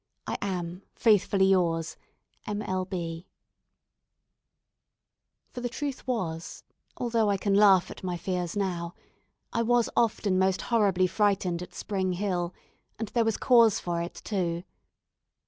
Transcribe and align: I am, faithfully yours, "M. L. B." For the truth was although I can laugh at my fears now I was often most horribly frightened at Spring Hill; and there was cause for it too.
I 0.25 0.35
am, 0.41 0.81
faithfully 0.95 1.45
yours, 1.45 1.95
"M. 2.47 2.63
L. 2.63 2.85
B." 2.85 3.27
For 5.53 5.61
the 5.61 5.69
truth 5.69 6.07
was 6.07 6.63
although 6.97 7.29
I 7.29 7.37
can 7.37 7.53
laugh 7.53 7.91
at 7.91 8.03
my 8.03 8.17
fears 8.17 8.57
now 8.57 8.95
I 9.53 9.61
was 9.61 9.91
often 9.95 10.39
most 10.39 10.61
horribly 10.73 11.05
frightened 11.05 11.61
at 11.61 11.75
Spring 11.75 12.13
Hill; 12.13 12.51
and 12.97 13.09
there 13.09 13.23
was 13.23 13.37
cause 13.37 13.79
for 13.79 14.01
it 14.01 14.15
too. 14.23 14.63